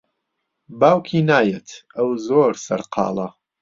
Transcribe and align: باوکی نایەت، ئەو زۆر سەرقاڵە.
باوکی 0.79 1.19
نایەت، 1.29 1.69
ئەو 1.95 2.09
زۆر 2.27 2.53
سەرقاڵە. 2.65 3.27